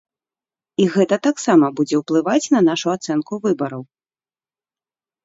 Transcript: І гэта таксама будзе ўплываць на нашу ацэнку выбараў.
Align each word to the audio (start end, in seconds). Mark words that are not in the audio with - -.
І 0.85 0.85
гэта 0.93 1.15
таксама 1.27 1.69
будзе 1.79 1.95
ўплываць 2.01 2.47
на 2.55 2.61
нашу 2.71 2.87
ацэнку 2.97 3.39
выбараў. 3.45 3.83